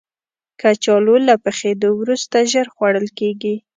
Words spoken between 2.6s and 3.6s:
خوړل کېږي